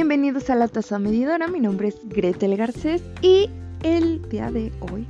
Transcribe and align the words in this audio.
Bienvenidos 0.00 0.48
a 0.48 0.54
la 0.54 0.66
taza 0.66 0.98
medidora, 0.98 1.46
mi 1.46 1.60
nombre 1.60 1.88
es 1.88 1.96
Gretel 2.08 2.56
Garcés 2.56 3.02
y 3.20 3.50
el 3.82 4.26
día 4.30 4.50
de 4.50 4.72
hoy 4.80 5.06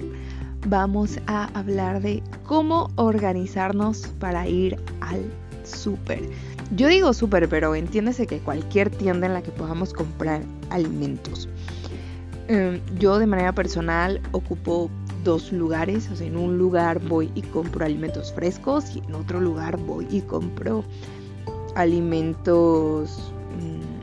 vamos 0.66 1.16
a 1.28 1.44
hablar 1.56 2.02
de 2.02 2.24
cómo 2.44 2.90
organizarnos 2.96 4.08
para 4.18 4.48
ir 4.48 4.76
al 5.00 5.22
súper. 5.62 6.28
Yo 6.74 6.88
digo 6.88 7.12
súper, 7.12 7.48
pero 7.48 7.76
entiéndese 7.76 8.26
que 8.26 8.40
cualquier 8.40 8.90
tienda 8.90 9.28
en 9.28 9.34
la 9.34 9.42
que 9.42 9.52
podamos 9.52 9.92
comprar 9.92 10.42
alimentos. 10.70 11.48
Em, 12.48 12.80
yo 12.98 13.20
de 13.20 13.26
manera 13.26 13.54
personal 13.54 14.20
ocupo 14.32 14.90
dos 15.22 15.52
lugares, 15.52 16.10
o 16.10 16.16
sea, 16.16 16.26
en 16.26 16.36
un 16.36 16.58
lugar 16.58 16.98
voy 16.98 17.30
y 17.36 17.42
compro 17.42 17.84
alimentos 17.84 18.32
frescos 18.32 18.96
y 18.96 18.98
en 19.06 19.14
otro 19.14 19.40
lugar 19.40 19.76
voy 19.76 20.08
y 20.10 20.20
compro 20.22 20.82
alimentos 21.76 23.32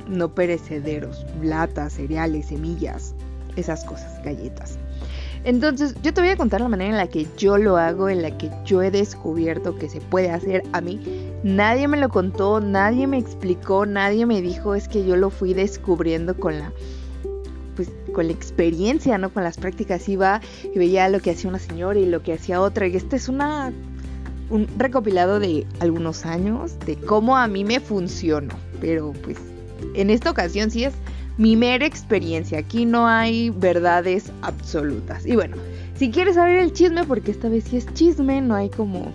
no 0.08 0.34
perecederos, 0.34 1.26
latas, 1.42 1.94
cereales, 1.94 2.48
semillas, 2.48 3.14
esas 3.56 3.84
cosas, 3.84 4.22
galletas. 4.24 4.78
Entonces, 5.44 5.96
yo 6.04 6.14
te 6.14 6.22
voy 6.22 6.30
a 6.30 6.38
contar 6.38 6.62
la 6.62 6.68
manera 6.68 6.90
en 6.90 6.98
la 6.98 7.08
que 7.08 7.28
yo 7.38 7.58
lo 7.58 7.78
hago, 7.78 8.10
en 8.10 8.22
la 8.22 8.38
que 8.38 8.52
yo 8.66 8.82
he 8.82 8.92
descubierto 8.92 9.78
que 9.78 9.88
se 9.88 10.02
puede 10.02 10.30
hacer 10.30 10.64
a 10.74 10.82
mí. 10.82 11.00
Nadie 11.44 11.88
me 11.88 11.98
lo 11.98 12.10
contó, 12.10 12.60
nadie 12.60 13.08
me 13.08 13.18
explicó, 13.18 13.86
nadie 13.86 14.26
me 14.26 14.42
dijo, 14.42 14.76
es 14.76 14.88
que 14.88 15.06
yo 15.06 15.16
lo 15.16 15.30
fui 15.30 15.54
descubriendo 15.54 16.36
con 16.38 16.60
la 16.60 16.74
pues 17.76 17.92
con 18.12 18.26
la 18.26 18.34
experiencia, 18.34 19.20
¿no? 19.20 19.30
Con 19.32 19.44
las 19.44 19.58
prácticas 19.58 20.10
iba 20.10 20.42
y 20.64 20.80
veía 20.80 21.08
lo 21.10 21.20
que 21.20 21.30
hacía 21.30 21.50
una 21.50 21.60
señora 21.60 22.00
y 22.00 22.08
lo 22.08 22.24
que 22.24 22.34
hacía 22.34 22.60
otra. 22.60 22.88
Y 22.88 22.96
este 22.96 23.16
es 23.16 23.30
una 23.30 23.72
un 24.50 24.68
recopilado 24.78 25.40
de 25.40 25.68
algunos 25.80 26.26
años 26.26 26.80
de 26.86 26.96
cómo 26.96 27.38
a 27.38 27.48
mí 27.48 27.64
me 27.64 27.80
funcionó. 27.80 28.55
Pero 28.82 29.14
pues 29.24 29.38
en 29.98 30.12
esta 30.12 30.29
ocasión 30.29 30.70
sí 30.71 30.84
es 30.84 30.93
mi 31.37 31.55
mera 31.55 31.85
experiencia. 31.85 32.59
Aquí 32.59 32.85
no 32.85 33.07
hay 33.07 33.49
verdades 33.49 34.31
absolutas. 34.41 35.26
Y 35.26 35.35
bueno, 35.35 35.57
si 35.95 36.12
quieres 36.12 36.35
saber 36.35 36.59
el 36.59 36.73
chisme, 36.73 37.03
porque 37.03 37.31
esta 37.31 37.49
vez 37.49 37.65
sí 37.65 37.77
es 37.77 37.93
chisme, 37.93 38.40
no 38.41 38.55
hay 38.55 38.70
como 38.70 39.12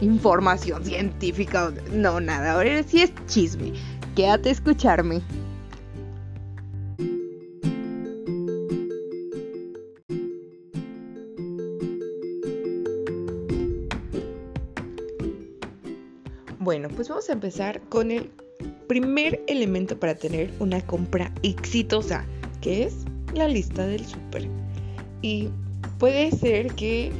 información 0.00 0.84
científica. 0.84 1.72
No, 1.92 2.20
nada, 2.20 2.52
ahora 2.52 2.82
sí 2.82 3.02
es 3.02 3.12
chisme. 3.26 3.72
Quédate 4.14 4.48
a 4.48 4.52
escucharme. 4.52 5.22
Bueno, 16.58 16.88
pues 16.88 17.08
vamos 17.08 17.28
a 17.28 17.32
empezar 17.32 17.80
con 17.82 18.10
el 18.10 18.30
primer 18.86 19.42
elemento 19.46 19.98
para 19.98 20.14
tener 20.14 20.50
una 20.58 20.80
compra 20.80 21.32
exitosa, 21.42 22.24
que 22.60 22.84
es 22.84 22.94
la 23.34 23.48
lista 23.48 23.86
del 23.86 24.04
súper. 24.04 24.48
Y 25.22 25.48
puede 25.98 26.30
ser 26.30 26.74
que 26.74 27.10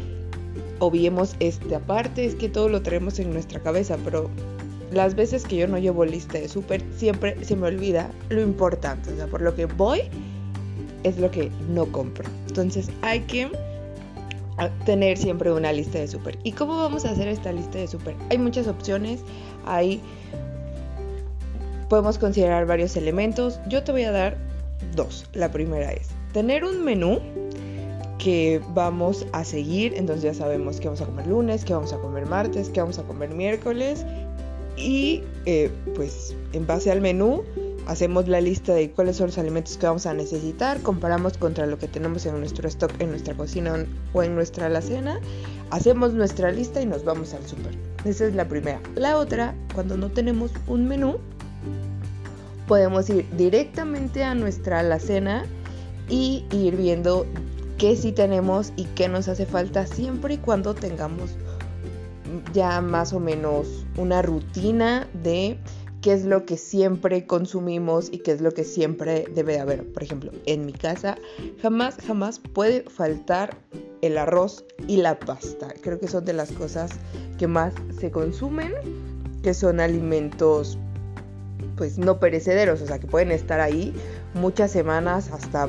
obviemos 0.79 1.37
esta 1.41 1.81
parte, 1.81 2.25
es 2.25 2.35
que 2.35 2.49
todo 2.49 2.69
lo 2.69 2.83
traemos 2.83 3.19
en 3.19 3.33
nuestra 3.33 3.61
cabeza, 3.61 3.97
pero 4.05 4.31
las 4.93 5.15
veces 5.15 5.45
que 5.45 5.57
yo 5.57 5.69
no 5.69 5.79
llevo 5.79 6.05
lista 6.05 6.39
de 6.39 6.49
súper, 6.49 6.83
siempre 6.97 7.45
se 7.45 7.57
me 7.57 7.67
olvida 7.67 8.11
lo 8.29 8.41
importante. 8.41 9.13
O 9.13 9.17
sea, 9.17 9.27
por 9.27 9.43
lo 9.43 9.55
que 9.55 9.67
voy 9.67 10.03
es 11.03 11.19
lo 11.19 11.31
que 11.31 11.51
no 11.71 11.87
compro. 11.87 12.29
Entonces 12.49 12.89
hay 13.03 13.21
que 13.21 13.51
tener 14.85 15.19
siempre 15.19 15.53
una 15.53 15.73
lista 15.73 15.99
de 15.99 16.09
súper. 16.09 16.39
¿Y 16.43 16.53
cómo 16.53 16.77
vamos 16.77 17.05
a 17.05 17.11
hacer 17.11 17.29
esta 17.29 17.53
lista 17.53 17.79
de 17.79 17.87
súper? 17.87 18.15
Hay 18.31 18.39
muchas 18.39 18.67
opciones, 18.67 19.21
hay 19.67 20.01
podemos 21.89 22.19
considerar 22.19 22.67
varios 22.67 22.97
elementos. 22.97 23.61
Yo 23.69 23.83
te 23.83 23.93
voy 23.93 24.05
a 24.05 24.13
dar 24.13 24.37
dos. 24.95 25.27
La 25.33 25.51
primera 25.51 25.93
es 25.93 26.09
tener 26.33 26.65
un 26.65 26.85
menú 26.85 27.21
que 28.19 28.61
vamos 28.75 29.27
a 29.33 29.45
seguir, 29.45 29.95
entonces 29.95 30.25
ya 30.25 30.35
sabemos 30.35 30.81
que 30.81 30.89
vamos 30.89 31.01
a 31.01 31.07
comer 31.07 31.27
lunes, 31.27 31.65
que 31.65 31.75
vamos 31.75 31.93
a 31.93 31.99
comer 31.99 32.27
martes, 32.27 32.71
que 32.71 32.81
vamos 32.81 32.99
a 32.99 33.03
comer 33.05 33.31
miércoles 33.31 34.05
y 34.77 35.23
eh, 35.47 35.71
pues 35.95 36.35
en 36.53 36.67
base 36.67 36.91
al 36.91 37.01
menú 37.01 37.45
hacemos 37.87 38.27
la 38.29 38.41
lista 38.41 38.75
de 38.75 38.91
cuáles 38.91 39.17
son 39.17 39.29
los 39.29 39.39
alimentos 39.39 39.77
que 39.77 39.87
vamos 39.87 40.07
a 40.07 40.15
necesitar, 40.15 40.81
comparamos 40.83 41.39
contra 41.39 41.67
lo 41.67 41.79
que 41.79 41.89
tenemos 41.89 42.27
en 42.27 42.39
nuestro 42.39 42.67
stock, 42.69 42.93
en 43.01 43.11
nuestra 43.11 43.35
cocina 43.35 43.87
o 44.13 44.23
en 44.23 44.35
nuestra 44.35 44.67
alacena, 44.67 45.21
hacemos 45.71 46.13
nuestra 46.13 46.51
lista 46.51 46.83
y 46.83 46.87
nos 46.87 47.05
vamos 47.05 47.33
al 47.33 47.47
súper. 47.47 47.73
Esa 48.05 48.27
es 48.27 48.35
la 48.35 48.49
primera. 48.49 48.81
La 48.97 49.17
otra, 49.17 49.55
cuando 49.75 49.97
no 49.97 50.11
tenemos 50.11 50.51
un 50.67 50.87
menú, 50.89 51.19
podemos 52.67 53.09
ir 53.11 53.27
directamente 53.37 54.25
a 54.25 54.35
nuestra 54.35 54.81
alacena 54.81 55.47
y 56.09 56.45
ir 56.51 56.77
viendo 56.77 57.27
qué 57.79 57.97
sí 57.97 58.13
tenemos 58.13 58.73
y 58.77 58.85
qué 58.85 59.09
nos 59.09 59.29
hace 59.29 59.47
falta 59.47 59.87
siempre 59.87 60.35
y 60.35 60.39
cuando 60.39 60.75
tengamos 60.75 61.37
ya 62.53 62.81
más 62.81 63.13
o 63.13 63.21
menos 63.21 63.87
una 63.97 64.23
rutina 64.23 65.09
de 65.23 65.59
qué 66.01 66.13
es 66.13 66.25
lo 66.25 66.47
que 66.47 66.57
siempre 66.57 67.27
consumimos 67.27 68.09
y 68.13 68.19
qué 68.19 68.33
es 68.33 68.41
lo 68.41 68.53
que 68.53 68.65
siempre 68.65 69.27
debe 69.35 69.55
de 69.55 69.61
haber. 69.61 69.93
Por 69.93 70.03
ejemplo, 70.03 70.31
en 70.47 70.67
mi 70.67 70.73
casa 70.73 71.17
jamás, 71.61 71.97
jamás 72.07 72.39
puede 72.39 72.83
faltar 72.83 73.57
el 74.03 74.19
arroz 74.19 74.65
y 74.87 74.99
la 74.99 75.19
pasta. 75.19 75.75
Creo 75.83 75.99
que 75.99 76.09
son 76.09 76.25
de 76.25 76.33
las 76.33 76.53
cosas 76.53 76.93
que 77.39 77.47
más 77.47 77.75
se 77.99 78.11
consumen, 78.11 78.73
que 79.43 79.55
son 79.55 79.81
alimentos 79.81 80.79
pues 81.77 81.99
no 81.99 82.19
perecederos, 82.19 82.81
o 82.83 82.87
sea 82.87 82.99
que 82.99 83.07
pueden 83.07 83.31
estar 83.31 83.61
ahí 83.61 83.95
muchas 84.35 84.71
semanas 84.71 85.31
hasta 85.31 85.69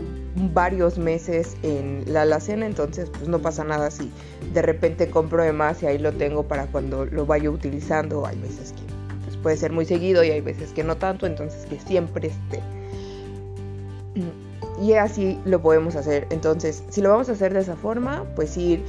varios 0.54 0.98
meses 0.98 1.58
en 1.64 2.04
la 2.08 2.22
alacena, 2.22 2.66
entonces 2.66 3.10
pues 3.10 3.28
no 3.28 3.40
pasa 3.40 3.64
nada 3.64 3.92
si 3.92 4.12
de 4.54 4.62
repente 4.62 5.10
compro 5.10 5.44
de 5.44 5.54
más 5.54 5.84
y 5.84 5.88
ahí 5.88 5.98
lo 5.98 6.14
tengo 6.14 6.48
para 6.48 6.68
cuando 6.68 7.06
lo 7.06 7.26
vaya 7.26 7.50
utilizando, 7.50 8.26
hay 8.26 8.38
veces 8.38 8.74
que 8.74 8.98
puede 9.38 9.58
ser 9.58 9.72
muy 9.72 9.86
seguido 9.86 10.24
y 10.24 10.32
hay 10.32 10.42
veces 10.42 10.72
que 10.72 10.84
no 10.84 10.98
tanto, 10.98 11.26
entonces 11.26 11.66
que 11.66 11.80
siempre 11.80 12.28
esté. 12.28 12.62
Y 14.82 14.94
así 14.94 15.40
lo 15.46 15.62
podemos 15.62 15.96
hacer. 15.96 16.28
Entonces, 16.30 16.84
si 16.90 17.02
lo 17.02 17.10
vamos 17.10 17.30
a 17.30 17.32
hacer 17.32 17.54
de 17.54 17.62
esa 17.62 17.76
forma, 17.76 18.26
pues 18.36 18.58
ir 18.58 18.84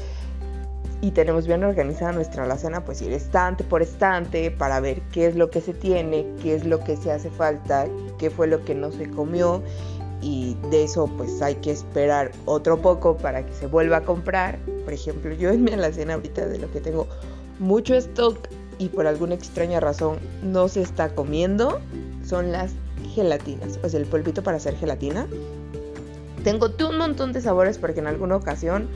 y 1.01 1.13
tenemos 1.13 1.47
bien 1.47 1.63
organizada 1.63 2.13
nuestra 2.13 2.45
alacena, 2.45 2.85
pues 2.85 3.01
ir 3.03 3.13
estante 3.13 3.63
por 3.63 3.83
estante 3.83 4.51
para 4.51 4.81
ver 4.81 5.01
qué 5.13 5.27
es 5.27 5.37
lo 5.37 5.51
que 5.51 5.61
se 5.61 5.73
tiene, 5.73 6.27
qué 6.43 6.55
es 6.55 6.65
lo 6.65 6.83
que 6.83 6.97
se 6.97 7.13
hace 7.13 7.31
falta, 7.31 7.87
qué 8.19 8.31
fue 8.31 8.49
lo 8.49 8.65
que 8.65 8.75
no 8.75 8.91
se 8.91 9.09
comió 9.09 9.63
y 10.21 10.57
de 10.71 10.85
eso 10.85 11.07
pues 11.17 11.41
hay 11.41 11.55
que 11.57 11.71
esperar 11.71 12.33
otro 12.45 12.83
poco 12.83 13.17
para 13.17 13.47
que 13.47 13.53
se 13.53 13.67
vuelva 13.67 13.99
a 13.99 14.01
comprar. 14.03 14.59
Por 14.85 14.93
ejemplo, 14.93 15.33
yo 15.35 15.51
en 15.51 15.63
mi 15.63 15.73
alacena 15.73 16.15
ahorita 16.15 16.47
de 16.47 16.59
lo 16.59 16.71
que 16.73 16.81
tengo 16.81 17.07
mucho 17.61 17.95
stock 17.95 18.49
y 18.79 18.89
por 18.89 19.07
alguna 19.07 19.35
extraña 19.35 19.81
razón 19.81 20.19
no 20.43 20.69
se 20.69 20.83
está 20.83 21.15
comiendo 21.15 21.81
son 22.25 22.53
las 22.53 22.73
gelatinas, 23.15 23.79
o 23.83 23.89
sea, 23.89 24.01
el 24.01 24.07
polvito 24.07 24.43
para 24.43 24.59
hacer 24.59 24.77
gelatina. 24.77 25.27
Tengo 26.45 26.69
un 26.89 26.99
montón 26.99 27.33
de 27.33 27.41
sabores 27.41 27.79
porque 27.79 28.01
en 28.01 28.07
alguna 28.07 28.37
ocasión 28.37 28.89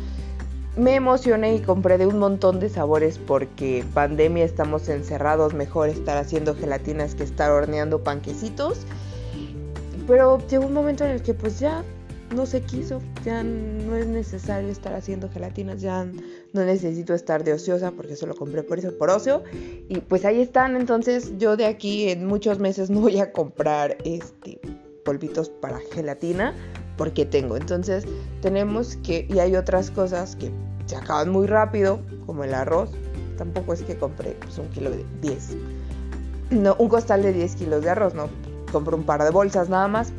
me 0.76 0.94
emocioné 0.94 1.54
y 1.54 1.60
compré 1.60 1.98
de 1.98 2.06
un 2.06 2.18
montón 2.18 2.58
de 2.60 2.68
sabores 2.68 3.18
porque 3.18 3.84
pandemia 3.92 4.44
estamos 4.44 4.88
encerrados, 4.88 5.54
mejor 5.54 5.88
estar 5.88 6.16
haciendo 6.16 6.54
gelatinas 6.54 7.14
que 7.14 7.24
estar 7.24 7.50
horneando 7.50 8.02
panquecitos. 8.02 8.80
Pero 10.06 10.38
llegó 10.48 10.66
un 10.66 10.72
momento 10.72 11.04
en 11.04 11.10
el 11.10 11.22
que 11.22 11.34
pues 11.34 11.60
ya 11.60 11.84
no 12.34 12.46
se 12.46 12.62
quiso, 12.62 13.00
ya 13.24 13.42
no 13.42 13.96
es 13.96 14.06
necesario 14.06 14.70
estar 14.70 14.94
haciendo 14.94 15.28
gelatinas, 15.28 15.82
ya 15.82 16.06
no 16.52 16.64
necesito 16.64 17.12
estar 17.12 17.44
de 17.44 17.52
ociosa 17.52 17.90
porque 17.90 18.14
eso 18.14 18.26
lo 18.26 18.34
compré 18.34 18.62
por 18.62 18.78
eso, 18.78 18.96
por 18.96 19.10
ocio. 19.10 19.42
Y 19.88 20.00
pues 20.00 20.24
ahí 20.24 20.40
están, 20.40 20.76
entonces 20.76 21.34
yo 21.38 21.56
de 21.56 21.66
aquí 21.66 22.08
en 22.08 22.26
muchos 22.26 22.58
meses 22.58 22.88
no 22.88 23.00
voy 23.00 23.18
a 23.18 23.32
comprar 23.32 23.98
este 24.04 24.58
polvitos 25.04 25.48
para 25.48 25.80
gelatina 25.92 26.54
porque 26.96 27.26
tengo. 27.26 27.56
Entonces 27.56 28.04
tenemos 28.40 28.96
que, 28.96 29.26
y 29.28 29.38
hay 29.38 29.56
otras 29.56 29.90
cosas 29.90 30.36
que 30.36 30.50
se 30.86 30.96
acaban 30.96 31.30
muy 31.30 31.46
rápido, 31.46 32.00
como 32.26 32.44
el 32.44 32.54
arroz. 32.54 32.90
Tampoco 33.38 33.72
es 33.72 33.82
que 33.82 33.96
compré 33.96 34.36
pues, 34.40 34.58
un 34.58 34.68
kilo 34.68 34.90
de 34.90 35.04
10. 35.20 35.56
No, 36.50 36.76
un 36.78 36.88
costal 36.88 37.22
de 37.22 37.32
10 37.32 37.56
kilos 37.56 37.82
de 37.82 37.90
arroz, 37.90 38.14
no. 38.14 38.28
Compro 38.70 38.96
un 38.96 39.04
par 39.04 39.22
de 39.22 39.30
bolsas 39.30 39.68
nada 39.68 39.88
más 39.88 40.12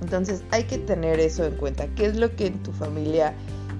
entonces 0.00 0.42
hay 0.50 0.64
que 0.64 0.78
tener 0.78 1.20
eso 1.20 1.44
en 1.44 1.56
cuenta. 1.56 1.86
¿Qué 1.88 2.06
es 2.06 2.16
lo 2.16 2.34
que 2.34 2.46
en 2.46 2.62
tu 2.62 2.72
familia 2.72 3.34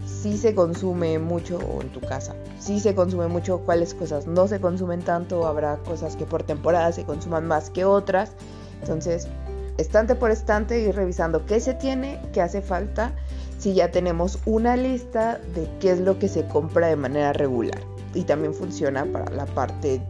sí 0.07 0.37
se 0.37 0.55
consume 0.55 1.19
mucho 1.19 1.61
en 1.81 1.91
tu 1.93 2.01
casa? 2.01 2.35
Sí 2.59 2.81
se 2.81 2.95
consume 2.95 3.29
mucho, 3.29 3.61
cuáles 3.61 3.95
cosas 3.95 4.27
no 4.27 4.49
se 4.49 4.61
consumen 4.61 5.01
tanto, 5.01 5.47
habrá 5.47 5.77
cosas 5.79 6.17
que 6.17 6.27
por 6.27 6.43
temporada 6.43 6.93
se 6.93 7.05
consuman 7.05 7.47
más 7.47 7.71
que 7.71 7.85
otras. 7.85 8.33
Entonces, 8.81 9.29
estante 9.77 10.15
por 10.15 10.31
estante 10.31 10.81
ir 10.81 10.95
revisando 10.95 11.47
qué 11.47 11.61
se 11.61 11.75
tiene, 11.75 12.21
qué 12.33 12.43
hace 12.43 12.63
falta, 12.63 13.13
si 13.59 13.75
ya 13.75 13.91
tenemos 13.91 14.39
una 14.47 14.77
lista 14.77 15.41
de 15.55 15.69
qué 15.81 15.91
es 15.91 16.01
lo 16.01 16.19
que 16.19 16.29
se 16.29 16.47
compra 16.47 16.87
de 16.87 16.97
manera 16.97 17.33
regular. 17.33 17.81
Y 18.15 18.23
también 18.23 18.55
funciona 18.55 19.05
para 19.05 19.31
la 19.33 19.47
parte 19.47 20.01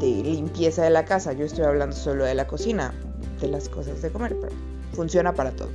de 0.00 0.06
limpieza 0.06 0.84
de 0.84 0.90
la 0.90 1.04
casa. 1.04 1.32
Yo 1.32 1.46
estoy 1.46 1.64
hablando 1.64 1.96
solo 1.96 2.24
de 2.24 2.34
la 2.34 2.46
cocina 2.46 2.92
de 3.40 3.48
las 3.48 3.68
cosas 3.68 4.02
de 4.02 4.10
comer, 4.10 4.36
pero 4.40 4.52
funciona 4.92 5.32
para 5.32 5.52
todo. 5.52 5.70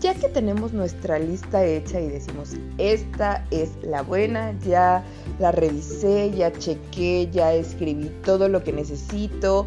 Ya 0.00 0.14
que 0.14 0.28
tenemos 0.28 0.72
nuestra 0.72 1.18
lista 1.18 1.64
hecha 1.64 2.00
y 2.00 2.08
decimos, 2.08 2.52
esta 2.78 3.44
es 3.50 3.70
la 3.82 4.02
buena, 4.02 4.56
ya 4.60 5.02
la 5.40 5.50
revisé, 5.50 6.30
ya 6.30 6.52
chequé, 6.52 7.28
ya 7.32 7.52
escribí 7.52 8.08
todo 8.24 8.48
lo 8.48 8.62
que 8.62 8.72
necesito, 8.72 9.66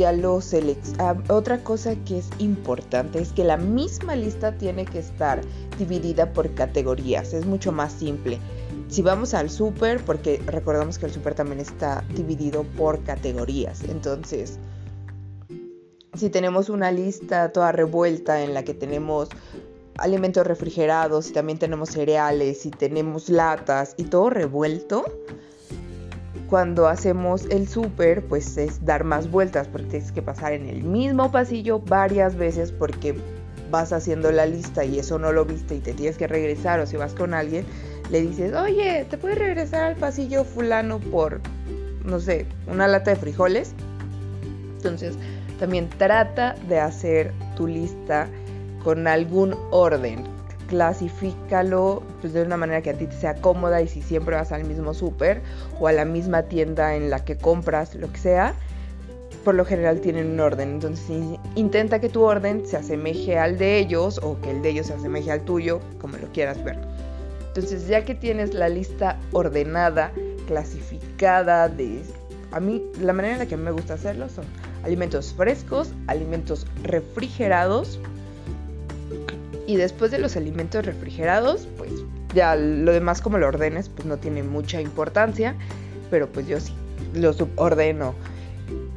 ya 0.00 0.12
lo. 0.12 0.40
Ah, 0.98 1.14
otra 1.28 1.62
cosa 1.62 1.94
que 2.06 2.18
es 2.18 2.30
importante 2.38 3.20
es 3.20 3.32
que 3.32 3.44
la 3.44 3.58
misma 3.58 4.16
lista 4.16 4.56
tiene 4.56 4.86
que 4.86 4.98
estar 4.98 5.42
dividida 5.78 6.32
por 6.32 6.54
categorías, 6.54 7.34
es 7.34 7.44
mucho 7.44 7.70
más 7.70 7.92
simple. 7.92 8.38
Si 8.88 9.02
vamos 9.02 9.34
al 9.34 9.50
súper, 9.50 10.02
porque 10.02 10.42
recordamos 10.46 10.98
que 10.98 11.04
el 11.04 11.12
súper 11.12 11.34
también 11.34 11.60
está 11.60 12.02
dividido 12.16 12.64
por 12.78 13.04
categorías, 13.04 13.84
entonces 13.84 14.58
si 16.14 16.30
tenemos 16.30 16.70
una 16.70 16.90
lista 16.90 17.52
toda 17.52 17.70
revuelta 17.70 18.42
en 18.42 18.54
la 18.54 18.64
que 18.64 18.72
tenemos 18.72 19.28
alimentos 19.98 20.46
refrigerados 20.46 21.28
y 21.28 21.32
también 21.34 21.58
tenemos 21.58 21.90
cereales 21.90 22.64
y 22.64 22.70
tenemos 22.70 23.28
latas 23.28 23.94
y 23.98 24.04
todo 24.04 24.30
revuelto, 24.30 25.04
cuando 26.50 26.88
hacemos 26.88 27.46
el 27.46 27.68
súper, 27.68 28.24
pues 28.24 28.58
es 28.58 28.84
dar 28.84 29.04
más 29.04 29.30
vueltas 29.30 29.68
porque 29.68 29.86
tienes 29.86 30.10
que 30.10 30.20
pasar 30.20 30.52
en 30.52 30.68
el 30.68 30.82
mismo 30.82 31.30
pasillo 31.30 31.78
varias 31.78 32.34
veces 32.34 32.72
porque 32.72 33.14
vas 33.70 33.92
haciendo 33.92 34.32
la 34.32 34.46
lista 34.46 34.84
y 34.84 34.98
eso 34.98 35.16
no 35.20 35.30
lo 35.30 35.44
viste 35.44 35.76
y 35.76 35.78
te 35.78 35.94
tienes 35.94 36.18
que 36.18 36.26
regresar 36.26 36.80
o 36.80 36.86
si 36.86 36.96
vas 36.96 37.14
con 37.14 37.34
alguien, 37.34 37.64
le 38.10 38.20
dices, 38.20 38.52
oye, 38.52 39.06
¿te 39.08 39.16
puedes 39.16 39.38
regresar 39.38 39.84
al 39.84 39.94
pasillo 39.94 40.42
fulano 40.42 40.98
por, 40.98 41.40
no 42.04 42.18
sé, 42.18 42.46
una 42.66 42.88
lata 42.88 43.12
de 43.12 43.16
frijoles? 43.16 43.72
Entonces, 44.78 45.14
también 45.60 45.88
trata 45.98 46.56
de 46.68 46.80
hacer 46.80 47.32
tu 47.54 47.68
lista 47.68 48.26
con 48.82 49.06
algún 49.06 49.54
orden. 49.70 50.24
Clasifícalo 50.70 52.02
pues, 52.20 52.32
de 52.32 52.42
una 52.42 52.56
manera 52.56 52.80
que 52.80 52.90
a 52.90 52.94
ti 52.94 53.06
te 53.06 53.16
sea 53.16 53.34
cómoda 53.34 53.82
y 53.82 53.88
si 53.88 54.00
siempre 54.00 54.36
vas 54.36 54.52
al 54.52 54.64
mismo 54.64 54.94
súper 54.94 55.42
o 55.78 55.88
a 55.88 55.92
la 55.92 56.04
misma 56.04 56.44
tienda 56.44 56.94
en 56.94 57.10
la 57.10 57.24
que 57.24 57.36
compras 57.36 57.94
lo 57.94 58.10
que 58.10 58.18
sea, 58.18 58.54
por 59.44 59.54
lo 59.54 59.64
general 59.64 60.00
tienen 60.00 60.30
un 60.30 60.40
orden. 60.40 60.70
Entonces 60.70 61.38
intenta 61.56 62.00
que 62.00 62.08
tu 62.08 62.22
orden 62.22 62.66
se 62.66 62.76
asemeje 62.76 63.38
al 63.38 63.58
de 63.58 63.78
ellos 63.78 64.20
o 64.22 64.40
que 64.40 64.50
el 64.50 64.62
de 64.62 64.70
ellos 64.70 64.86
se 64.86 64.94
asemeje 64.94 65.30
al 65.32 65.44
tuyo, 65.44 65.80
como 66.00 66.16
lo 66.16 66.28
quieras 66.28 66.62
ver. 66.62 66.78
Entonces 67.48 67.88
ya 67.88 68.04
que 68.04 68.14
tienes 68.14 68.54
la 68.54 68.68
lista 68.68 69.18
ordenada, 69.32 70.12
clasificada 70.46 71.68
de... 71.68 72.02
A 72.52 72.60
mí 72.60 72.82
la 73.00 73.12
manera 73.12 73.34
en 73.34 73.38
la 73.40 73.46
que 73.46 73.56
me 73.56 73.70
gusta 73.70 73.94
hacerlo 73.94 74.28
son 74.28 74.44
alimentos 74.84 75.34
frescos, 75.34 75.92
alimentos 76.06 76.66
refrigerados. 76.82 78.00
Y 79.70 79.76
después 79.76 80.10
de 80.10 80.18
los 80.18 80.36
alimentos 80.36 80.84
refrigerados, 80.84 81.68
pues 81.78 81.92
ya 82.34 82.56
lo 82.56 82.90
demás 82.90 83.20
como 83.20 83.38
lo 83.38 83.46
ordenes, 83.46 83.88
pues 83.88 84.04
no 84.04 84.16
tiene 84.18 84.42
mucha 84.42 84.80
importancia. 84.80 85.54
Pero 86.10 86.26
pues 86.28 86.48
yo 86.48 86.58
sí, 86.58 86.72
lo 87.14 87.32
subordeno. 87.32 88.16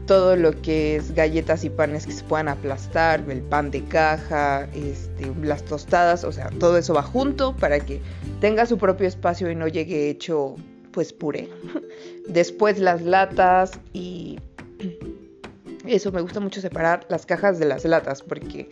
Todo 0.08 0.36
lo 0.36 0.60
que 0.64 0.96
es 0.96 1.14
galletas 1.14 1.64
y 1.64 1.70
panes 1.70 2.08
que 2.08 2.12
se 2.12 2.24
puedan 2.24 2.48
aplastar, 2.48 3.24
el 3.30 3.44
pan 3.44 3.70
de 3.70 3.84
caja, 3.84 4.68
este, 4.74 5.32
las 5.44 5.64
tostadas, 5.64 6.24
o 6.24 6.32
sea, 6.32 6.50
todo 6.60 6.76
eso 6.80 6.96
va 6.96 7.04
junto 7.04 7.56
para 7.56 7.80
que 7.80 8.02
tenga 8.42 8.66
su 8.66 8.80
propio 8.80 9.08
espacio 9.08 9.52
y 9.52 9.56
no 9.56 9.68
llegue 9.68 10.10
hecho 10.10 10.56
pues 10.92 11.14
puré. 11.14 11.50
Después 12.28 12.80
las 12.80 13.04
latas 13.04 13.80
y 13.94 14.40
eso 15.86 16.12
me 16.12 16.22
gusta 16.22 16.40
mucho 16.40 16.62
separar 16.62 17.06
las 17.10 17.28
cajas 17.28 17.60
de 17.60 17.66
las 17.66 17.86
latas 17.86 18.24
porque 18.24 18.72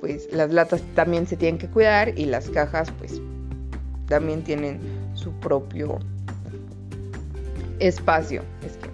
pues 0.00 0.28
las 0.32 0.52
latas 0.52 0.82
también 0.94 1.26
se 1.26 1.36
tienen 1.36 1.58
que 1.58 1.68
cuidar 1.68 2.18
y 2.18 2.26
las 2.26 2.48
cajas 2.50 2.90
pues 2.98 3.20
también 4.06 4.42
tienen 4.42 4.80
su 5.14 5.32
propio 5.32 5.98
espacio. 7.78 8.42
Es 8.64 8.76
que 8.76 8.90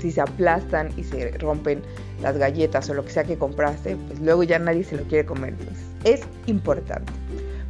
si 0.00 0.10
se 0.10 0.20
aplastan 0.20 0.90
y 0.96 1.04
se 1.04 1.30
rompen 1.38 1.82
las 2.22 2.38
galletas 2.38 2.88
o 2.90 2.94
lo 2.94 3.04
que 3.04 3.10
sea 3.10 3.24
que 3.24 3.36
compraste, 3.36 3.96
pues 3.96 4.20
luego 4.20 4.42
ya 4.42 4.58
nadie 4.58 4.84
se 4.84 4.96
lo 4.96 5.04
quiere 5.04 5.26
comer. 5.26 5.54
Entonces 5.58 5.84
es 6.04 6.20
importante. 6.46 7.12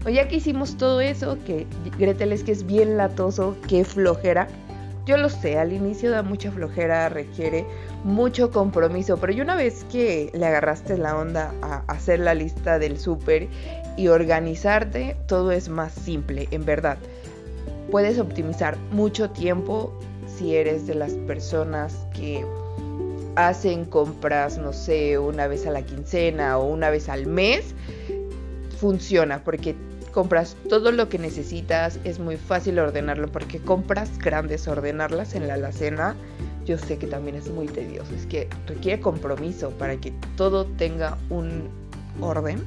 O 0.07 0.11
ya 0.11 0.29
que 0.29 0.37
hicimos 0.37 0.77
todo 0.77 1.01
eso, 1.01 1.39
que 1.47 1.67
Gretel 1.99 2.33
es 2.33 2.45
que 2.45 2.53
es 2.53 2.67
bien 2.67 2.97
latoso, 2.97 3.57
que 3.69 3.85
flojera, 3.85 4.49
yo 5.07 5.17
lo 5.17 5.31
sé, 5.31 5.59
al 5.59 5.73
inicio 5.73 6.11
da 6.11 6.23
mucha 6.23 6.51
flojera, 6.51 7.09
requiere 7.09 7.65
mucho 8.05 8.51
compromiso, 8.51 9.17
pero 9.17 9.33
una 9.43 9.57
vez 9.57 9.85
que 9.91 10.31
le 10.35 10.47
agarraste 10.47 10.99
la 10.99 11.17
onda 11.17 11.53
a 11.63 11.83
hacer 11.89 12.21
la 12.21 12.35
lista 12.35 12.79
del 12.79 12.99
súper 12.99 13.49
y 13.97 14.09
organizarte, 14.09 15.17
todo 15.27 15.53
es 15.53 15.69
más 15.69 15.93
simple, 15.93 16.47
en 16.51 16.65
verdad. 16.65 16.99
Puedes 17.91 18.19
optimizar 18.19 18.77
mucho 18.91 19.31
tiempo 19.31 19.99
si 20.27 20.55
eres 20.55 20.87
de 20.87 20.95
las 20.95 21.13
personas 21.13 22.07
que 22.15 22.45
hacen 23.37 23.85
compras, 23.87 24.59
no 24.59 24.73
sé, 24.73 25.19
una 25.19 25.47
vez 25.47 25.67
a 25.67 25.71
la 25.71 25.83
quincena 25.83 26.59
o 26.59 26.67
una 26.67 26.91
vez 26.91 27.09
al 27.09 27.27
mes. 27.27 27.75
Funciona 28.79 29.43
porque 29.43 29.75
compras 30.13 30.57
todo 30.69 30.93
lo 30.93 31.09
que 31.09 31.19
necesitas, 31.19 31.99
es 32.05 32.19
muy 32.19 32.37
fácil 32.37 32.79
ordenarlo 32.79 33.29
porque 33.29 33.61
compras 33.61 34.19
grandes, 34.19 34.69
ordenarlas 34.69 35.35
en 35.35 35.49
la 35.49 35.55
alacena, 35.55 36.15
yo 36.65 36.79
sé 36.79 36.99
que 36.99 37.07
también 37.07 37.37
es 37.37 37.49
muy 37.49 37.67
tedioso, 37.67 38.15
es 38.15 38.27
que 38.27 38.49
requiere 38.67 39.01
compromiso 39.01 39.71
para 39.71 39.97
que 39.97 40.13
todo 40.37 40.65
tenga 40.65 41.19
un 41.31 41.69
orden 42.21 42.63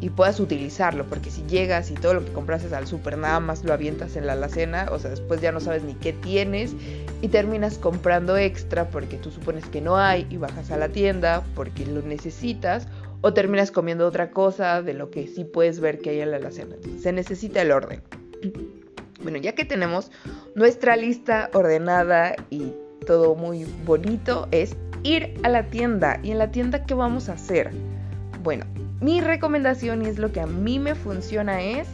y 0.00 0.10
puedas 0.10 0.38
utilizarlo, 0.38 1.04
porque 1.06 1.30
si 1.30 1.42
llegas 1.44 1.90
y 1.90 1.94
todo 1.94 2.14
lo 2.14 2.24
que 2.24 2.32
compraste 2.32 2.74
al 2.74 2.86
súper 2.86 3.18
nada 3.18 3.40
más 3.40 3.64
lo 3.64 3.72
avientas 3.72 4.16
en 4.16 4.26
la 4.26 4.34
alacena, 4.34 4.88
o 4.92 4.98
sea, 4.98 5.10
después 5.10 5.40
ya 5.40 5.50
no 5.50 5.60
sabes 5.60 5.82
ni 5.82 5.94
qué 5.94 6.12
tienes 6.12 6.74
y 7.20 7.28
terminas 7.28 7.78
comprando 7.78 8.36
extra 8.36 8.88
porque 8.90 9.16
tú 9.16 9.30
supones 9.30 9.64
que 9.66 9.80
no 9.80 9.96
hay 9.96 10.26
y 10.30 10.36
bajas 10.36 10.70
a 10.70 10.76
la 10.76 10.88
tienda 10.88 11.42
porque 11.54 11.84
lo 11.86 12.02
necesitas 12.02 12.86
o 13.20 13.34
terminas 13.34 13.72
comiendo 13.72 14.06
otra 14.06 14.30
cosa 14.30 14.82
de 14.82 14.94
lo 14.94 15.10
que 15.10 15.26
sí 15.26 15.44
puedes 15.44 15.80
ver 15.80 15.98
que 15.98 16.10
hay 16.10 16.20
en 16.20 16.30
la 16.30 16.36
alacena. 16.36 16.76
Se 17.00 17.12
necesita 17.12 17.62
el 17.62 17.72
orden. 17.72 18.02
Bueno, 19.22 19.38
ya 19.38 19.56
que 19.56 19.64
tenemos 19.64 20.12
nuestra 20.54 20.94
lista 20.94 21.50
ordenada 21.52 22.36
y 22.50 22.72
todo 23.08 23.34
muy 23.34 23.64
bonito, 23.86 24.48
es 24.50 24.76
ir 25.02 25.40
a 25.42 25.48
la 25.48 25.62
tienda. 25.64 26.20
¿Y 26.22 26.30
en 26.30 26.38
la 26.38 26.50
tienda 26.50 26.84
qué 26.84 26.92
vamos 26.92 27.30
a 27.30 27.32
hacer? 27.32 27.70
Bueno, 28.42 28.66
mi 29.00 29.22
recomendación 29.22 30.04
y 30.04 30.08
es 30.08 30.18
lo 30.18 30.30
que 30.30 30.42
a 30.42 30.46
mí 30.46 30.78
me 30.78 30.94
funciona 30.94 31.62
es 31.62 31.88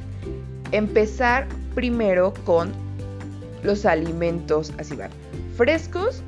empezar 0.73 1.47
primero 1.73 2.35
con 2.45 2.73
los 3.63 3.87
alimentos, 3.87 4.73
así 4.77 4.97
van, 4.97 5.11
frescos, 5.57 6.21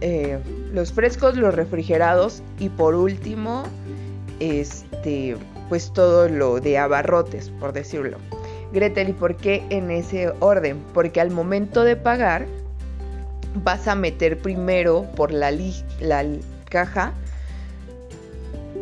eh, 0.00 0.38
los 0.72 0.90
frescos, 0.90 1.36
los 1.36 1.54
refrigerados 1.54 2.42
y 2.58 2.70
por 2.70 2.94
último 2.94 3.64
este, 4.40 5.36
pues 5.68 5.92
todo 5.92 6.30
lo 6.30 6.60
de 6.60 6.78
abarrotes, 6.78 7.50
por 7.60 7.74
decirlo. 7.74 8.16
Gretel, 8.72 9.10
¿y 9.10 9.12
por 9.12 9.36
qué 9.36 9.62
en 9.68 9.90
ese 9.90 10.32
orden? 10.40 10.82
Porque 10.94 11.20
al 11.20 11.30
momento 11.30 11.84
de 11.84 11.96
pagar 11.96 12.46
vas 13.54 13.88
a 13.88 13.94
meter 13.94 14.38
primero 14.38 15.06
por 15.16 15.32
la, 15.32 15.52
la 16.00 16.24
caja 16.68 17.12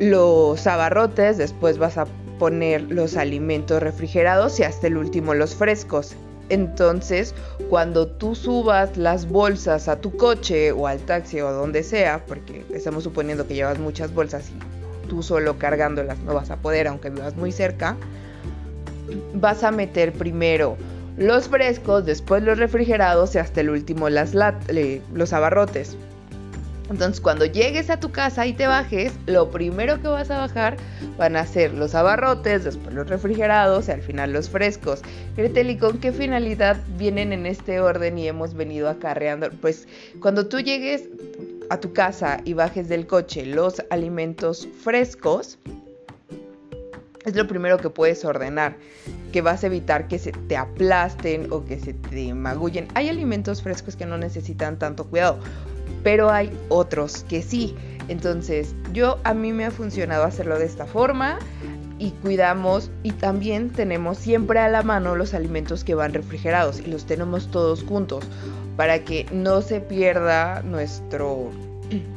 los 0.00 0.66
abarrotes, 0.66 1.36
después 1.36 1.78
vas 1.78 1.98
a 1.98 2.06
poner 2.38 2.82
los 2.90 3.16
alimentos 3.16 3.82
refrigerados 3.82 4.58
y 4.58 4.62
hasta 4.62 4.86
el 4.86 4.96
último 4.96 5.34
los 5.34 5.54
frescos. 5.54 6.14
Entonces, 6.48 7.34
cuando 7.68 8.08
tú 8.08 8.34
subas 8.34 8.96
las 8.96 9.28
bolsas 9.28 9.88
a 9.88 10.00
tu 10.00 10.16
coche 10.16 10.72
o 10.72 10.86
al 10.86 10.98
taxi 11.00 11.40
o 11.40 11.52
donde 11.52 11.82
sea, 11.82 12.24
porque 12.26 12.64
estamos 12.72 13.04
suponiendo 13.04 13.46
que 13.46 13.54
llevas 13.54 13.78
muchas 13.78 14.12
bolsas 14.12 14.50
y 14.50 15.06
tú 15.08 15.22
solo 15.22 15.58
cargándolas 15.58 16.18
no 16.20 16.34
vas 16.34 16.50
a 16.50 16.56
poder, 16.56 16.88
aunque 16.88 17.10
vivas 17.10 17.36
muy 17.36 17.52
cerca, 17.52 17.96
vas 19.34 19.62
a 19.62 19.70
meter 19.70 20.12
primero 20.12 20.76
los 21.20 21.48
frescos, 21.48 22.06
después 22.06 22.42
los 22.42 22.58
refrigerados 22.58 23.34
y 23.34 23.38
hasta 23.38 23.60
el 23.60 23.68
último 23.68 24.08
los 24.08 25.32
abarrotes. 25.34 25.94
Entonces 26.88 27.20
cuando 27.20 27.44
llegues 27.44 27.90
a 27.90 28.00
tu 28.00 28.10
casa 28.10 28.46
y 28.46 28.54
te 28.54 28.66
bajes, 28.66 29.12
lo 29.26 29.50
primero 29.50 30.00
que 30.00 30.08
vas 30.08 30.30
a 30.30 30.38
bajar 30.38 30.78
van 31.18 31.36
a 31.36 31.46
ser 31.46 31.74
los 31.74 31.94
abarrotes, 31.94 32.64
después 32.64 32.94
los 32.94 33.06
refrigerados 33.06 33.88
y 33.88 33.92
al 33.92 34.00
final 34.00 34.32
los 34.32 34.48
frescos. 34.48 35.02
Gretel, 35.36 35.68
¿y 35.68 35.76
con 35.76 35.98
qué 35.98 36.10
finalidad 36.10 36.78
vienen 36.96 37.34
en 37.34 37.44
este 37.44 37.80
orden 37.80 38.16
y 38.16 38.26
hemos 38.26 38.54
venido 38.54 38.88
acarreando? 38.88 39.50
Pues 39.60 39.86
cuando 40.20 40.48
tú 40.48 40.58
llegues 40.58 41.06
a 41.68 41.78
tu 41.78 41.92
casa 41.92 42.40
y 42.46 42.54
bajes 42.54 42.88
del 42.88 43.06
coche 43.06 43.44
los 43.44 43.84
alimentos 43.90 44.66
frescos, 44.82 45.58
es 47.26 47.36
lo 47.36 47.46
primero 47.46 47.76
que 47.76 47.90
puedes 47.90 48.24
ordenar, 48.24 48.74
que 49.30 49.42
vas 49.42 49.62
a 49.64 49.66
evitar 49.66 50.08
que 50.08 50.18
se 50.18 50.32
te 50.32 50.56
aplasten 50.56 51.48
o 51.50 51.64
que 51.64 51.78
se 51.78 51.94
te 51.94 52.34
magullen. 52.34 52.88
Hay 52.94 53.08
alimentos 53.08 53.62
frescos 53.62 53.96
que 53.96 54.06
no 54.06 54.18
necesitan 54.18 54.78
tanto 54.78 55.04
cuidado, 55.04 55.38
pero 56.02 56.30
hay 56.30 56.50
otros 56.68 57.24
que 57.28 57.42
sí. 57.42 57.74
Entonces, 58.08 58.74
yo 58.92 59.18
a 59.24 59.34
mí 59.34 59.52
me 59.52 59.66
ha 59.66 59.70
funcionado 59.70 60.24
hacerlo 60.24 60.58
de 60.58 60.66
esta 60.66 60.86
forma 60.86 61.38
y 61.98 62.10
cuidamos 62.22 62.90
y 63.02 63.12
también 63.12 63.70
tenemos 63.70 64.18
siempre 64.18 64.58
a 64.58 64.68
la 64.68 64.82
mano 64.82 65.14
los 65.14 65.34
alimentos 65.34 65.84
que 65.84 65.94
van 65.94 66.14
refrigerados 66.14 66.80
y 66.80 66.86
los 66.86 67.04
tenemos 67.04 67.50
todos 67.50 67.84
juntos 67.84 68.24
para 68.76 69.04
que 69.04 69.26
no 69.32 69.60
se 69.60 69.80
pierda 69.80 70.62
nuestro, 70.62 71.50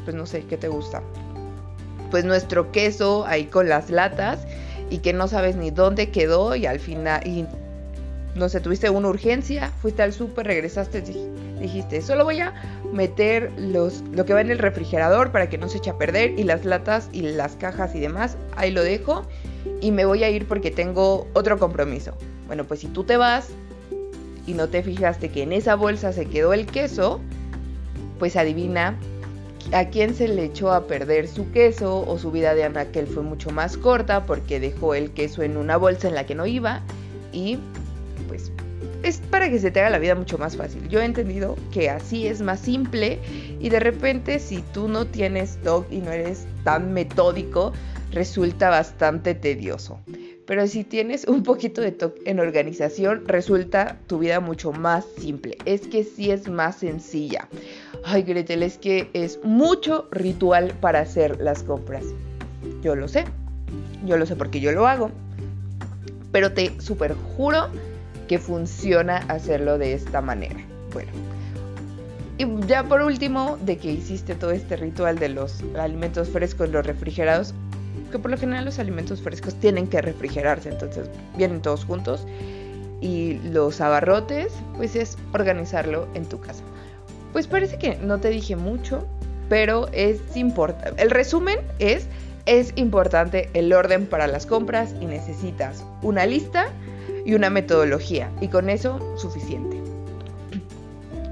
pues 0.05 0.15
no 0.15 0.25
sé, 0.25 0.45
¿qué 0.45 0.55
te 0.55 0.69
gusta? 0.69 1.03
Pues 2.09 2.23
nuestro 2.23 2.71
queso 2.71 3.25
ahí 3.25 3.45
con 3.45 3.67
las 3.67 3.89
latas 3.89 4.39
y 4.93 4.99
que 4.99 5.11
no 5.11 5.27
sabes 5.27 5.55
ni 5.55 5.71
dónde 5.71 6.11
quedó 6.11 6.55
y 6.55 6.67
al 6.67 6.79
final, 6.79 7.25
y 7.25 7.47
no 8.35 8.47
sé, 8.47 8.59
tuviste 8.59 8.91
una 8.91 9.07
urgencia, 9.07 9.71
fuiste 9.81 10.03
al 10.03 10.13
súper, 10.13 10.45
regresaste, 10.45 11.01
dijiste, 11.59 11.99
solo 12.03 12.23
voy 12.25 12.41
a 12.41 12.53
meter 12.93 13.51
los, 13.57 14.01
lo 14.11 14.23
que 14.23 14.35
va 14.35 14.41
en 14.41 14.51
el 14.51 14.59
refrigerador 14.59 15.31
para 15.31 15.49
que 15.49 15.57
no 15.57 15.67
se 15.67 15.79
eche 15.79 15.89
a 15.89 15.97
perder 15.97 16.37
y 16.37 16.43
las 16.43 16.63
latas 16.63 17.09
y 17.11 17.23
las 17.23 17.55
cajas 17.55 17.95
y 17.95 18.01
demás, 18.01 18.37
ahí 18.55 18.69
lo 18.69 18.83
dejo 18.83 19.23
y 19.81 19.89
me 19.89 20.05
voy 20.05 20.23
a 20.23 20.29
ir 20.29 20.47
porque 20.47 20.69
tengo 20.69 21.27
otro 21.33 21.57
compromiso. 21.57 22.13
Bueno, 22.45 22.63
pues 22.65 22.81
si 22.81 22.87
tú 22.87 23.03
te 23.03 23.17
vas 23.17 23.49
y 24.45 24.53
no 24.53 24.69
te 24.69 24.83
fijaste 24.83 25.29
que 25.29 25.41
en 25.41 25.53
esa 25.53 25.73
bolsa 25.73 26.13
se 26.13 26.27
quedó 26.27 26.53
el 26.53 26.67
queso, 26.67 27.19
pues 28.19 28.35
adivina 28.35 28.95
a 29.71 29.85
quién 29.85 30.13
se 30.13 30.27
le 30.27 30.45
echó 30.45 30.71
a 30.71 30.87
perder 30.87 31.27
su 31.27 31.51
queso 31.51 32.05
o 32.07 32.17
su 32.17 32.31
vida 32.31 32.53
de 32.55 32.63
anaquel 32.63 33.07
fue 33.07 33.23
mucho 33.23 33.49
más 33.49 33.77
corta 33.77 34.25
porque 34.25 34.59
dejó 34.59 34.93
el 34.93 35.11
queso 35.11 35.43
en 35.43 35.57
una 35.57 35.77
bolsa 35.77 36.07
en 36.07 36.15
la 36.15 36.25
que 36.25 36.35
no 36.35 36.45
iba 36.45 36.81
y 37.31 37.57
pues 38.27 38.51
es 39.03 39.17
para 39.17 39.49
que 39.49 39.59
se 39.59 39.71
te 39.71 39.81
haga 39.81 39.89
la 39.89 39.99
vida 39.99 40.15
mucho 40.15 40.37
más 40.37 40.55
fácil. 40.55 40.87
Yo 40.87 41.01
he 41.01 41.05
entendido 41.05 41.57
que 41.71 41.89
así 41.89 42.27
es 42.27 42.41
más 42.41 42.61
simple 42.61 43.19
y 43.59 43.69
de 43.69 43.79
repente 43.79 44.39
si 44.39 44.61
tú 44.73 44.87
no 44.87 45.05
tienes 45.05 45.57
TOC 45.61 45.91
y 45.91 45.97
no 45.97 46.11
eres 46.11 46.45
tan 46.63 46.93
metódico, 46.93 47.73
resulta 48.11 48.69
bastante 48.69 49.35
tedioso. 49.35 49.99
Pero 50.45 50.67
si 50.67 50.83
tienes 50.83 51.25
un 51.25 51.43
poquito 51.43 51.81
de 51.81 51.91
TOC 51.91 52.15
en 52.25 52.39
organización, 52.39 53.23
resulta 53.27 53.97
tu 54.07 54.19
vida 54.19 54.39
mucho 54.39 54.71
más 54.71 55.05
simple. 55.17 55.57
Es 55.65 55.81
que 55.87 56.03
sí 56.03 56.31
es 56.31 56.49
más 56.49 56.77
sencilla. 56.77 57.47
Ay, 58.05 58.23
Gretel, 58.23 58.63
es 58.63 58.77
que 58.77 59.09
es 59.13 59.39
mucho 59.43 60.07
ritual 60.11 60.73
para 60.81 60.99
hacer 60.99 61.39
las 61.39 61.63
compras. 61.63 62.03
Yo 62.81 62.95
lo 62.95 63.07
sé. 63.07 63.25
Yo 64.05 64.17
lo 64.17 64.25
sé 64.25 64.35
porque 64.35 64.59
yo 64.59 64.71
lo 64.71 64.87
hago. 64.87 65.09
Pero 66.31 66.51
te 66.51 66.79
super 66.81 67.15
juro 67.35 67.67
que 68.27 68.39
funciona 68.39 69.17
hacerlo 69.29 69.77
de 69.77 69.93
esta 69.93 70.21
manera. 70.21 70.59
Bueno, 70.91 71.11
y 72.37 72.67
ya 72.67 72.83
por 72.83 73.01
último, 73.01 73.57
de 73.63 73.77
que 73.77 73.91
hiciste 73.91 74.35
todo 74.35 74.51
este 74.51 74.75
ritual 74.75 75.19
de 75.19 75.29
los 75.29 75.63
alimentos 75.77 76.29
frescos, 76.29 76.69
los 76.69 76.85
refrigerados, 76.85 77.53
que 78.11 78.19
por 78.19 78.31
lo 78.31 78.37
general 78.37 78.65
los 78.65 78.79
alimentos 78.79 79.21
frescos 79.21 79.55
tienen 79.55 79.87
que 79.87 80.01
refrigerarse, 80.01 80.69
entonces 80.69 81.09
vienen 81.37 81.61
todos 81.61 81.85
juntos. 81.85 82.25
Y 83.01 83.39
los 83.49 83.81
abarrotes, 83.81 84.53
pues 84.77 84.95
es 84.95 85.17
organizarlo 85.33 86.07
en 86.13 86.25
tu 86.25 86.39
casa. 86.39 86.63
Pues 87.33 87.47
parece 87.47 87.77
que 87.77 87.95
no 87.97 88.19
te 88.19 88.29
dije 88.29 88.55
mucho, 88.55 89.05
pero 89.49 89.89
es 89.91 90.19
importante. 90.35 91.01
El 91.01 91.09
resumen 91.09 91.59
es, 91.79 92.07
es 92.45 92.73
importante 92.75 93.49
el 93.53 93.73
orden 93.73 94.05
para 94.05 94.27
las 94.27 94.45
compras 94.45 94.93
y 95.01 95.05
necesitas 95.05 95.83
una 96.01 96.25
lista 96.25 96.67
y 97.25 97.33
una 97.33 97.49
metodología. 97.49 98.31
Y 98.39 98.47
con 98.49 98.69
eso, 98.69 98.99
suficiente. 99.17 99.77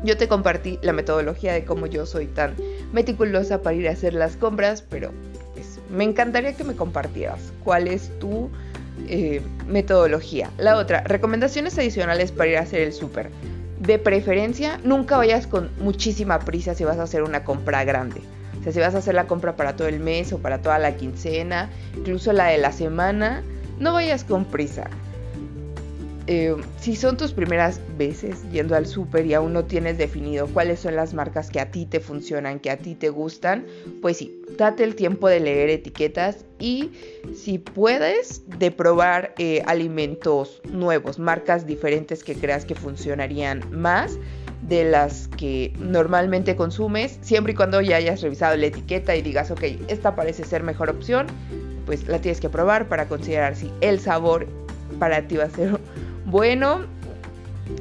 Yo 0.04 0.18
te 0.18 0.28
compartí 0.28 0.80
la 0.82 0.94
metodología 0.94 1.54
de 1.54 1.64
cómo 1.64 1.86
yo 1.86 2.08
soy 2.08 2.26
tan 2.26 2.56
meticulosa 2.92 3.62
para 3.62 3.76
ir 3.76 3.88
a 3.88 3.92
hacer 3.92 4.16
las 4.16 4.36
compras, 4.36 4.82
pero 4.82 5.12
pues, 5.54 5.80
me 5.92 6.04
encantaría 6.04 6.54
que 6.54 6.64
me 6.64 6.76
compartieras 6.76 7.54
cuál 7.64 7.88
es 7.88 8.10
tu 8.18 8.50
eh, 9.08 9.42
metodología. 9.68 10.50
La 10.58 10.78
otra, 10.78 11.02
recomendaciones 11.02 11.78
adicionales 11.78 12.32
para 12.32 12.50
ir 12.50 12.58
a 12.58 12.62
hacer 12.62 12.82
el 12.82 12.94
súper. 12.94 13.30
De 13.82 13.98
preferencia, 13.98 14.80
nunca 14.84 15.18
vayas 15.18 15.48
con 15.48 15.72
muchísima 15.80 16.38
prisa 16.38 16.76
si 16.76 16.84
vas 16.84 17.00
a 17.00 17.04
hacer 17.04 17.24
una 17.24 17.44
compra 17.44 17.84
grande. 17.84 18.22
O 18.60 18.64
sea, 18.64 18.72
si 18.72 18.80
vas 18.80 18.94
a 18.94 19.00
hacer 19.00 19.16
la 19.16 19.26
compra 19.26 19.56
para 19.56 19.76
todo 19.76 19.88
el 19.88 20.00
mes 20.00 20.32
o 20.34 20.38
para 20.38 20.62
toda 20.62 20.78
la 20.78 20.98
quincena, 20.98 21.68
incluso 21.98 22.32
la 22.32 22.46
de 22.46 22.60
la 22.60 22.74
semana, 22.74 23.42
no 23.80 23.94
vayas 23.94 24.24
con 24.24 24.46
prisa. 24.46 24.88
Eh, 26.28 26.56
si 26.80 26.96
son 26.96 27.18
tus 27.18 27.34
primeras 27.34 27.82
veces 27.98 28.44
yendo 28.52 28.76
al 28.76 28.86
súper 28.86 29.26
y 29.26 29.34
aún 29.34 29.54
no 29.54 29.66
tienes 29.66 29.98
definido 29.98 30.48
cuáles 30.48 30.80
son 30.80 30.96
las 30.96 31.14
marcas 31.14 31.50
que 31.50 31.60
a 31.60 31.72
ti 31.72 31.88
te 31.88 32.00
funcionan, 32.00 32.60
que 32.60 32.70
a 32.70 32.78
ti 32.78 32.94
te 32.94 33.10
gustan, 33.10 33.66
pues 34.02 34.18
sí, 34.18 34.42
date 34.58 34.84
el 34.84 34.96
tiempo 34.96 35.28
de 35.28 35.40
leer 35.40 35.70
etiquetas 35.70 36.46
y 36.60 36.92
si 37.36 37.58
puedes 37.58 38.44
de 38.60 38.70
probar 38.70 39.34
eh, 39.40 39.64
alimentos 39.66 40.62
nuevos, 40.70 41.18
marcas 41.18 41.66
diferentes 41.66 42.24
que 42.24 42.36
creas 42.36 42.66
que 42.66 42.76
funcionarían 42.76 43.64
más 43.72 44.20
de 44.62 44.84
las 44.84 45.28
que 45.28 45.74
normalmente 45.80 46.56
consumes, 46.56 47.18
siempre 47.22 47.54
y 47.54 47.56
cuando 47.56 47.82
ya 47.82 47.98
hayas 47.98 48.22
revisado 48.22 48.56
la 48.58 48.68
etiqueta 48.68 49.16
y 49.16 49.24
digas, 49.24 49.50
ok, 49.50 49.64
esta 49.88 50.16
parece 50.16 50.44
ser 50.44 50.62
mejor 50.62 50.92
opción, 50.92 51.26
pues 51.88 52.08
la 52.08 52.20
tienes 52.20 52.40
que 52.40 52.50
probar 52.50 52.88
para 52.88 53.08
considerar 53.08 53.56
si 53.56 53.72
el 53.82 54.00
sabor 54.00 54.48
para 55.00 55.28
ti 55.28 55.38
va 55.38 55.46
a 55.46 55.50
ser 55.50 55.80
bueno 56.32 56.86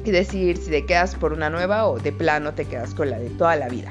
y 0.05 0.11
decidir 0.11 0.57
si 0.57 0.69
te 0.69 0.85
quedas 0.85 1.15
por 1.15 1.33
una 1.33 1.49
nueva 1.49 1.87
o 1.87 1.97
de 1.97 2.11
plano 2.11 2.53
te 2.53 2.65
quedas 2.65 2.93
con 2.93 3.09
la 3.09 3.17
de 3.17 3.29
toda 3.31 3.55
la 3.55 3.67
vida. 3.67 3.89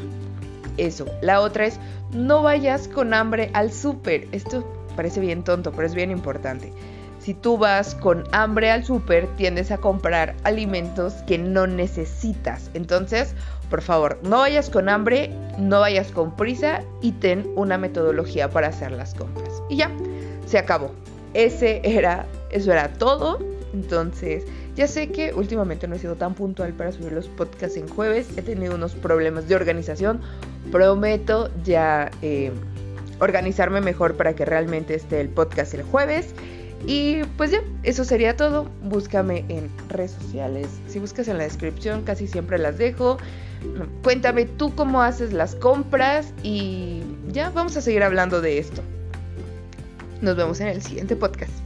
Eso. 0.77 1.07
La 1.23 1.41
otra 1.41 1.67
es 1.67 1.81
no 2.13 2.43
vayas 2.43 2.87
con 2.87 3.15
hambre 3.15 3.51
al 3.55 3.73
súper. 3.73 4.29
Esto 4.33 4.65
parece 4.97 5.21
bien 5.21 5.43
tonto, 5.43 5.73
pero 5.73 5.87
es 5.87 5.95
bien 5.95 6.11
importante. 6.11 6.73
Si 7.19 7.35
tú 7.35 7.59
vas 7.59 7.95
con 7.95 8.25
hambre 8.33 8.71
al 8.71 8.85
súper, 8.85 9.27
tiendes 9.37 9.71
a 9.71 9.79
comprar 9.79 10.35
alimentos 10.43 11.15
que 11.27 11.37
no 11.37 11.67
necesitas. 11.67 12.71
Entonces, 12.73 13.35
por 13.69 13.83
favor, 13.83 14.19
no 14.23 14.39
vayas 14.39 14.71
con 14.71 14.89
hambre, 14.89 15.31
no 15.59 15.81
vayas 15.81 16.11
con 16.13 16.35
prisa 16.35 16.83
y 17.03 17.13
ten 17.13 17.47
una 17.57 17.77
metodología 17.77 18.49
para 18.49 18.69
hacer 18.69 18.93
las 18.93 19.15
compras. 19.15 19.63
Y 19.69 19.77
ya, 19.77 19.91
se 20.47 20.59
acabó. 20.59 20.93
Ese 21.35 21.83
era, 21.85 22.27
eso 22.51 22.73
era 22.73 22.89
todo. 22.95 23.39
Entonces, 23.73 24.45
ya 24.75 24.87
sé 24.87 25.09
que 25.09 25.33
últimamente 25.33 25.87
no 25.87 25.95
he 25.95 25.99
sido 25.99 26.17
tan 26.17 26.35
puntual 26.35 26.73
para 26.73 26.93
subir 26.93 27.13
los 27.13 27.29
podcasts 27.29 27.77
en 27.77 27.89
jueves. 27.89 28.29
He 28.37 28.43
tenido 28.43 28.75
unos 28.75 28.95
problemas 28.95 29.49
de 29.49 29.55
organización. 29.55 30.21
Prometo 30.73 31.51
ya 31.65 32.11
eh, 32.23 32.51
organizarme 33.21 33.81
mejor 33.81 34.17
para 34.17 34.35
que 34.35 34.45
realmente 34.45 34.95
esté 34.95 35.21
el 35.21 35.29
podcast 35.29 35.75
el 35.75 35.83
jueves. 35.83 36.35
Y 36.87 37.23
pues 37.37 37.51
ya, 37.51 37.63
eso 37.83 38.05
sería 38.05 38.37
todo. 38.37 38.69
Búscame 38.83 39.45
en 39.49 39.71
redes 39.89 40.13
sociales. 40.13 40.69
Si 40.89 40.99
buscas 40.99 41.29
en 41.29 41.39
la 41.39 41.45
descripción, 41.45 42.03
casi 42.03 42.27
siempre 42.27 42.59
las 42.59 42.79
dejo. 42.79 43.19
Cuéntame 44.03 44.47
tú 44.47 44.75
cómo 44.75 45.03
haces 45.03 45.33
las 45.33 45.55
compras 45.55 46.33
y 46.43 47.03
ya 47.29 47.51
vamos 47.51 47.77
a 47.77 47.83
seguir 47.83 48.03
hablando 48.03 48.41
de 48.41 48.59
esto. 48.59 48.83
Nos 50.23 50.37
vemos 50.37 50.61
en 50.61 50.69
el 50.69 50.83
siguiente 50.83 51.17
podcast. 51.17 51.60